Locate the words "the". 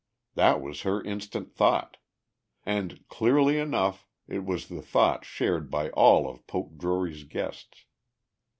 4.67-4.81